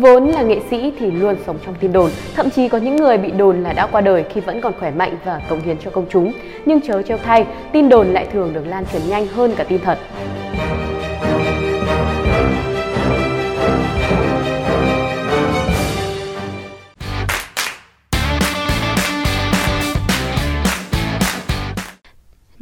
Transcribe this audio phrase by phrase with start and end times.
[0.00, 3.18] Vốn là nghệ sĩ thì luôn sống trong tin đồn, thậm chí có những người
[3.18, 5.90] bị đồn là đã qua đời khi vẫn còn khỏe mạnh và cống hiến cho
[5.90, 6.32] công chúng.
[6.66, 9.80] Nhưng chớ trêu thay, tin đồn lại thường được lan truyền nhanh hơn cả tin
[9.80, 9.98] thật.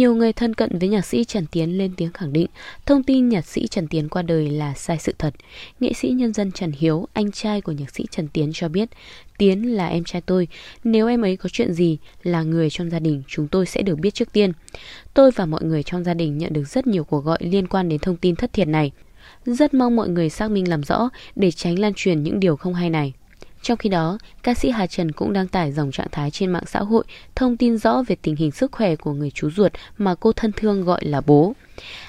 [0.00, 2.46] Nhiều người thân cận với nhạc sĩ Trần Tiến lên tiếng khẳng định
[2.86, 5.34] thông tin nhạc sĩ Trần Tiến qua đời là sai sự thật.
[5.80, 8.88] Nghệ sĩ nhân dân Trần Hiếu, anh trai của nhạc sĩ Trần Tiến cho biết
[9.38, 10.48] Tiến là em trai tôi,
[10.84, 13.98] nếu em ấy có chuyện gì là người trong gia đình chúng tôi sẽ được
[13.98, 14.52] biết trước tiên.
[15.14, 17.88] Tôi và mọi người trong gia đình nhận được rất nhiều cuộc gọi liên quan
[17.88, 18.92] đến thông tin thất thiệt này.
[19.44, 22.74] Rất mong mọi người xác minh làm rõ để tránh lan truyền những điều không
[22.74, 23.12] hay này.
[23.62, 26.62] Trong khi đó, ca sĩ Hà Trần cũng đăng tải dòng trạng thái trên mạng
[26.66, 27.04] xã hội
[27.36, 30.52] thông tin rõ về tình hình sức khỏe của người chú ruột mà cô thân
[30.56, 31.52] thương gọi là bố.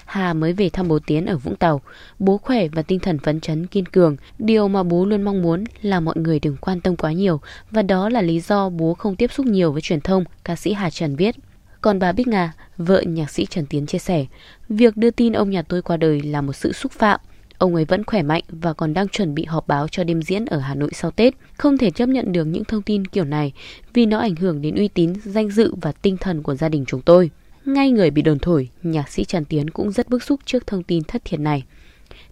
[0.06, 1.82] Hà mới về thăm bố Tiến ở Vũng Tàu.
[2.20, 4.16] Bố khỏe và tinh thần phấn chấn kiên cường.
[4.40, 7.82] Điều mà bố luôn mong muốn là mọi người đừng quan tâm quá nhiều và
[7.82, 10.90] đó là lý do bố không tiếp xúc nhiều với truyền thông, ca sĩ Hà
[10.90, 11.36] Trần viết
[11.82, 14.26] Còn bà Bích Nga, vợ nhạc sĩ Trần Tiến chia sẻ,
[14.70, 17.20] việc đưa tin ông nhà tôi qua đời là một sự xúc phạm
[17.62, 20.46] Ông ấy vẫn khỏe mạnh và còn đang chuẩn bị họp báo cho đêm diễn
[20.46, 21.34] ở Hà Nội sau Tết.
[21.58, 23.54] Không thể chấp nhận được những thông tin kiểu này
[23.94, 26.86] vì nó ảnh hưởng đến uy tín, danh dự và tinh thần của gia đình
[26.88, 27.30] chúng tôi.
[27.66, 30.84] Ngay người bị đồn thổi, nhạc sĩ Trần Tiến cũng rất bức xúc trước thông
[30.84, 31.64] tin thất thiệt này.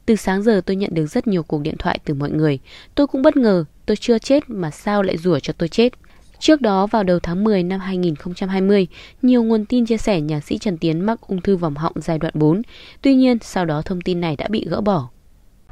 [0.06, 2.60] Từ sáng giờ tôi nhận được rất nhiều cuộc điện thoại từ mọi người.
[2.96, 5.94] Tôi cũng bất ngờ, tôi chưa chết mà sao lại rủa cho tôi chết.
[6.40, 8.88] Trước đó vào đầu tháng 10 năm 2020,
[9.22, 12.20] nhiều nguồn tin chia sẻ nhạc sĩ Trần Tiến mắc ung thư vòng họng giai
[12.20, 12.62] đoạn 4.
[13.02, 15.10] Tuy nhiên, sau đó thông tin này đã bị gỡ bỏ.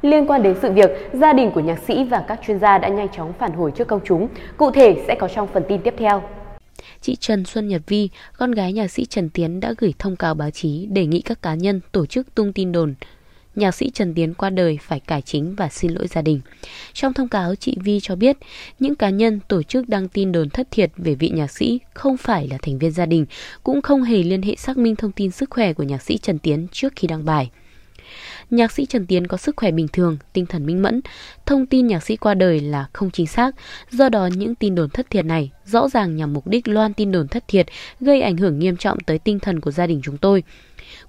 [0.02, 2.88] Liên quan đến sự việc, gia đình của nhạc sĩ và các chuyên gia đã
[2.88, 4.28] nhanh chóng phản hồi trước công chúng.
[4.56, 6.22] Cụ thể sẽ có trong phần tin tiếp theo.
[7.00, 10.34] Chị Trần Xuân Nhật Vi, con gái nhạc sĩ Trần Tiến đã gửi thông cáo
[10.34, 12.94] báo chí đề nghị các cá nhân tổ chức tung tin đồn
[13.58, 16.40] nhạc sĩ Trần Tiến qua đời phải cải chính và xin lỗi gia đình.
[16.92, 18.36] Trong thông cáo, chị Vi cho biết
[18.78, 22.16] những cá nhân tổ chức đăng tin đồn thất thiệt về vị nhạc sĩ không
[22.16, 23.26] phải là thành viên gia đình,
[23.62, 26.38] cũng không hề liên hệ xác minh thông tin sức khỏe của nhạc sĩ Trần
[26.38, 27.50] Tiến trước khi đăng bài.
[28.50, 31.00] Nhạc sĩ Trần Tiến có sức khỏe bình thường, tinh thần minh mẫn.
[31.46, 33.54] Thông tin nhạc sĩ qua đời là không chính xác,
[33.90, 37.12] do đó những tin đồn thất thiệt này rõ ràng nhằm mục đích loan tin
[37.12, 37.66] đồn thất thiệt,
[38.00, 40.42] gây ảnh hưởng nghiêm trọng tới tinh thần của gia đình chúng tôi.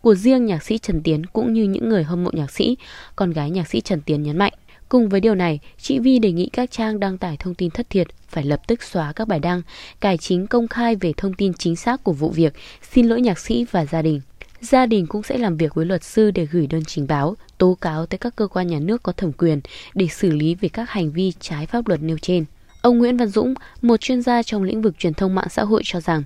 [0.02, 2.78] Của riêng nhạc sĩ Trần Tiến cũng như những người hâm mộ nhạc sĩ,
[3.16, 4.54] con gái nhạc sĩ Trần Tiến nhấn mạnh.
[4.90, 7.90] Cùng với điều này, chị Vi đề nghị các trang đăng tải thông tin thất
[7.90, 9.62] thiệt phải lập tức xóa các bài đăng,
[10.00, 12.54] cải chính công khai về thông tin chính xác của vụ việc,
[12.92, 14.22] xin lỗi nhạc sĩ và gia đình
[14.62, 17.78] gia đình cũng sẽ làm việc với luật sư để gửi đơn trình báo, tố
[17.82, 19.62] cáo tới các cơ quan nhà nước có thẩm quyền
[19.94, 22.46] để xử lý về các hành vi trái pháp luật nêu trên.
[22.82, 25.82] Ông Nguyễn Văn Dũng, một chuyên gia trong lĩnh vực truyền thông mạng xã hội
[25.86, 26.24] cho rằng,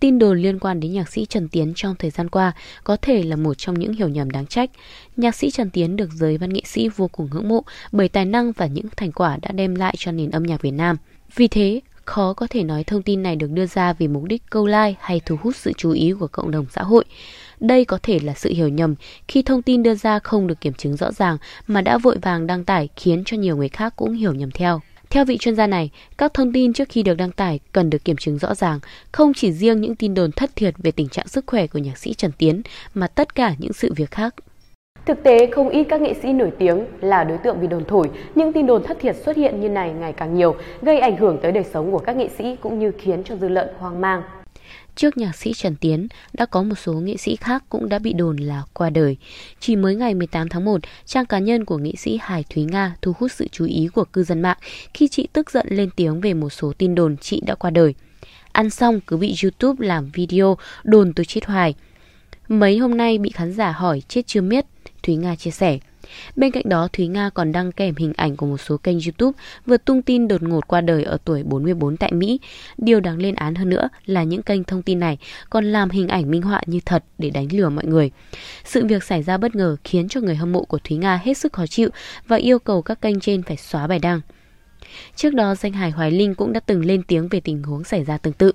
[0.00, 2.52] tin đồn liên quan đến nhạc sĩ Trần Tiến trong thời gian qua
[2.84, 4.70] có thể là một trong những hiểu nhầm đáng trách.
[5.16, 8.24] Nhạc sĩ Trần Tiến được giới văn nghệ sĩ vô cùng ngưỡng mộ bởi tài
[8.24, 10.96] năng và những thành quả đã đem lại cho nền âm nhạc Việt Nam.
[11.36, 14.42] Vì thế, khó có thể nói thông tin này được đưa ra vì mục đích
[14.50, 17.04] câu like hay thu hút sự chú ý của cộng đồng xã hội.
[17.60, 18.94] Đây có thể là sự hiểu nhầm
[19.28, 21.36] khi thông tin đưa ra không được kiểm chứng rõ ràng
[21.66, 24.80] mà đã vội vàng đăng tải khiến cho nhiều người khác cũng hiểu nhầm theo.
[25.10, 28.04] Theo vị chuyên gia này, các thông tin trước khi được đăng tải cần được
[28.04, 28.80] kiểm chứng rõ ràng,
[29.12, 31.98] không chỉ riêng những tin đồn thất thiệt về tình trạng sức khỏe của nhạc
[31.98, 32.62] sĩ Trần Tiến,
[32.94, 34.34] mà tất cả những sự việc khác.
[35.06, 38.10] Thực tế, không ít các nghệ sĩ nổi tiếng là đối tượng bị đồn thổi,
[38.34, 41.38] những tin đồn thất thiệt xuất hiện như này ngày càng nhiều, gây ảnh hưởng
[41.42, 44.22] tới đời sống của các nghệ sĩ cũng như khiến cho dư luận hoang mang.
[44.96, 48.12] Trước nhạc sĩ Trần Tiến, đã có một số nghệ sĩ khác cũng đã bị
[48.12, 49.16] đồn là qua đời.
[49.60, 52.96] Chỉ mới ngày 18 tháng 1, trang cá nhân của nghệ sĩ Hải Thúy Nga
[53.02, 54.58] thu hút sự chú ý của cư dân mạng
[54.94, 57.94] khi chị tức giận lên tiếng về một số tin đồn chị đã qua đời.
[58.52, 61.74] Ăn xong cứ bị YouTube làm video đồn tôi chết hoài.
[62.48, 64.66] Mấy hôm nay bị khán giả hỏi chết chưa miết,
[65.02, 65.78] Thúy Nga chia sẻ.
[66.36, 69.38] Bên cạnh đó, Thúy Nga còn đăng kèm hình ảnh của một số kênh YouTube
[69.66, 72.40] vừa tung tin đột ngột qua đời ở tuổi 44 tại Mỹ.
[72.78, 75.18] Điều đáng lên án hơn nữa là những kênh thông tin này
[75.50, 78.10] còn làm hình ảnh minh họa như thật để đánh lừa mọi người.
[78.64, 81.38] Sự việc xảy ra bất ngờ khiến cho người hâm mộ của Thúy Nga hết
[81.38, 81.88] sức khó chịu
[82.26, 84.20] và yêu cầu các kênh trên phải xóa bài đăng.
[85.16, 88.04] Trước đó, danh hài Hoài Linh cũng đã từng lên tiếng về tình huống xảy
[88.04, 88.52] ra tương tự.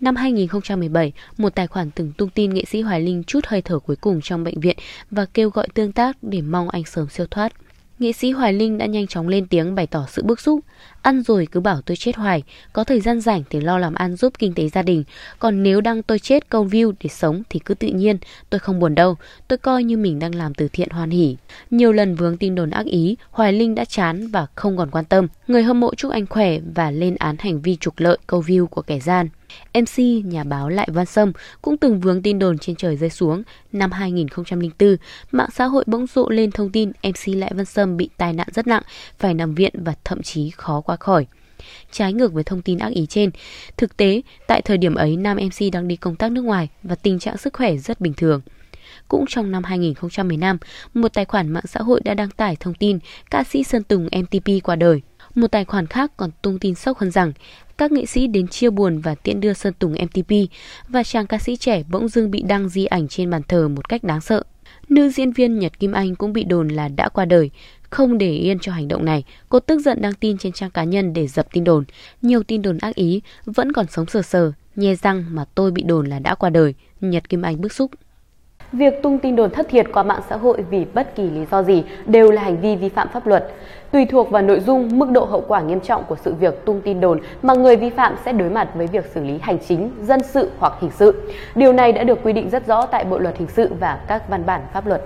[0.00, 3.78] Năm 2017, một tài khoản từng tung tin nghệ sĩ Hoài Linh chút hơi thở
[3.78, 4.76] cuối cùng trong bệnh viện
[5.10, 7.52] và kêu gọi tương tác để mong anh sớm siêu thoát.
[7.98, 10.60] Nghệ sĩ Hoài Linh đã nhanh chóng lên tiếng bày tỏ sự bức xúc.
[11.02, 12.42] Ăn rồi cứ bảo tôi chết hoài,
[12.72, 15.04] có thời gian rảnh thì lo làm ăn giúp kinh tế gia đình.
[15.38, 18.18] Còn nếu đang tôi chết câu view để sống thì cứ tự nhiên,
[18.50, 19.16] tôi không buồn đâu.
[19.48, 21.36] Tôi coi như mình đang làm từ thiện hoan hỉ.
[21.70, 25.04] Nhiều lần vướng tin đồn ác ý, Hoài Linh đã chán và không còn quan
[25.04, 25.26] tâm.
[25.48, 28.66] Người hâm mộ chúc anh khỏe và lên án hành vi trục lợi câu view
[28.66, 29.28] của kẻ gian.
[29.74, 31.32] MC nhà báo Lại Văn Sâm
[31.62, 33.42] cũng từng vướng tin đồn trên trời rơi xuống.
[33.72, 34.96] Năm 2004,
[35.32, 38.48] mạng xã hội bỗng rộ lên thông tin MC Lại Văn Sâm bị tai nạn
[38.54, 38.82] rất nặng,
[39.18, 41.26] phải nằm viện và thậm chí khó qua khỏi.
[41.90, 43.30] Trái ngược với thông tin ác ý trên,
[43.76, 46.94] thực tế, tại thời điểm ấy nam MC đang đi công tác nước ngoài và
[46.94, 48.40] tình trạng sức khỏe rất bình thường.
[49.08, 50.58] Cũng trong năm 2015,
[50.94, 52.98] một tài khoản mạng xã hội đã đăng tải thông tin
[53.30, 55.02] ca sĩ Sơn Tùng MTP qua đời.
[55.34, 57.32] Một tài khoản khác còn tung tin sốc hơn rằng
[57.78, 60.32] các nghệ sĩ đến chia buồn và tiễn đưa Sơn Tùng MTP
[60.88, 63.88] và chàng ca sĩ trẻ bỗng dưng bị đăng di ảnh trên bàn thờ một
[63.88, 64.42] cách đáng sợ.
[64.88, 67.50] Nữ diễn viên Nhật Kim Anh cũng bị đồn là đã qua đời.
[67.90, 70.84] Không để yên cho hành động này, cô tức giận đăng tin trên trang cá
[70.84, 71.84] nhân để dập tin đồn.
[72.22, 75.82] Nhiều tin đồn ác ý vẫn còn sống sờ sờ, nhe răng mà tôi bị
[75.82, 76.74] đồn là đã qua đời.
[77.00, 77.90] Nhật Kim Anh bức xúc.
[78.72, 81.62] Việc tung tin đồn thất thiệt qua mạng xã hội vì bất kỳ lý do
[81.62, 83.52] gì đều là hành vi vi phạm pháp luật.
[83.90, 86.80] Tùy thuộc vào nội dung, mức độ hậu quả nghiêm trọng của sự việc tung
[86.84, 89.90] tin đồn mà người vi phạm sẽ đối mặt với việc xử lý hành chính,
[90.02, 91.32] dân sự hoặc hình sự.
[91.54, 94.28] Điều này đã được quy định rất rõ tại Bộ luật hình sự và các
[94.28, 95.02] văn bản pháp luật.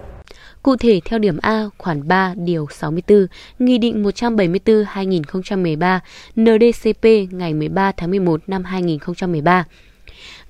[0.62, 3.26] Cụ thể theo điểm A khoản 3 điều 64
[3.58, 5.98] Nghị định 174-2013
[6.40, 9.64] NDCP ngày 13 tháng 11 năm 2013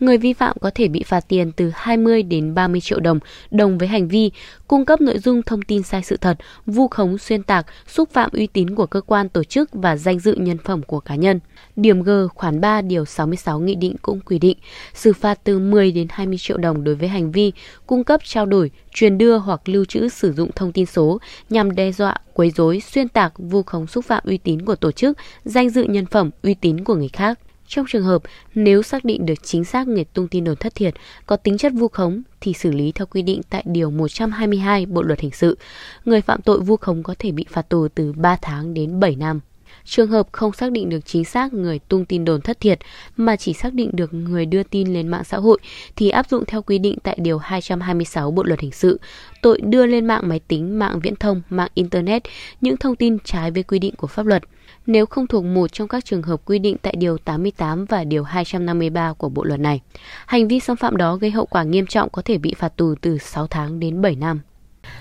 [0.00, 3.18] người vi phạm có thể bị phạt tiền từ 20 đến 30 triệu đồng
[3.50, 4.30] đồng với hành vi
[4.68, 8.30] cung cấp nội dung thông tin sai sự thật, vu khống xuyên tạc, xúc phạm
[8.32, 11.40] uy tín của cơ quan tổ chức và danh dự nhân phẩm của cá nhân.
[11.76, 14.58] Điểm G khoản 3 điều 66 nghị định cũng quy định
[14.94, 17.52] xử phạt từ 10 đến 20 triệu đồng đối với hành vi
[17.86, 21.18] cung cấp trao đổi, truyền đưa hoặc lưu trữ sử dụng thông tin số
[21.50, 24.92] nhằm đe dọa, quấy rối, xuyên tạc, vu khống xúc phạm uy tín của tổ
[24.92, 27.38] chức, danh dự nhân phẩm, uy tín của người khác.
[27.74, 28.22] Trong trường hợp
[28.54, 30.94] nếu xác định được chính xác người tung tin đồn thất thiệt,
[31.26, 35.02] có tính chất vu khống thì xử lý theo quy định tại Điều 122 Bộ
[35.02, 35.58] Luật Hình sự.
[36.04, 39.16] Người phạm tội vu khống có thể bị phạt tù từ 3 tháng đến 7
[39.16, 39.40] năm.
[39.84, 42.78] Trường hợp không xác định được chính xác người tung tin đồn thất thiệt
[43.16, 45.58] mà chỉ xác định được người đưa tin lên mạng xã hội
[45.96, 49.00] thì áp dụng theo quy định tại Điều 226 Bộ Luật Hình sự,
[49.42, 52.22] tội đưa lên mạng máy tính, mạng viễn thông, mạng Internet
[52.60, 54.42] những thông tin trái với quy định của pháp luật
[54.86, 58.22] nếu không thuộc một trong các trường hợp quy định tại Điều 88 và Điều
[58.24, 59.80] 253 của Bộ Luật này.
[60.26, 62.94] Hành vi xâm phạm đó gây hậu quả nghiêm trọng có thể bị phạt tù
[63.00, 64.40] từ 6 tháng đến 7 năm.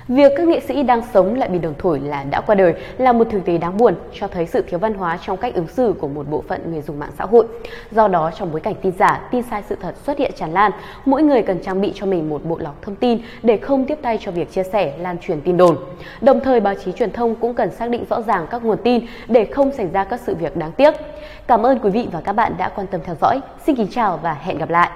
[0.08, 3.14] Việc các nghệ sĩ đang sống lại bị đồng thổi là đã qua đời là
[3.14, 5.94] một thực tế đáng buồn, cho thấy sự thiếu văn hóa trong cách ứng xử
[6.00, 7.48] của một bộ phận người dùng mạng xã hội.
[7.92, 10.72] Do đó, trong bối cảnh tin giả, tin sai sự thật xuất hiện tràn lan,
[11.06, 13.98] mỗi người cần trang bị cho mình một bộ lọc thông tin để không tiếp
[14.02, 15.78] tay cho việc chia sẻ, lan truyền tin đồn.
[16.22, 19.06] Đồng thời, báo chí truyền thông cũng cần xác định rõ ràng các nguồn tin
[19.28, 20.94] để không xảy ra các sự việc đáng tiếc.
[21.48, 23.40] Cảm ơn quý vị và các bạn đã quan tâm theo dõi.
[23.66, 24.90] Xin kính chào và hẹn gặp lại.